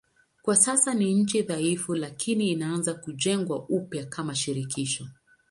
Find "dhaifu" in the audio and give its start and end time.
1.41-1.95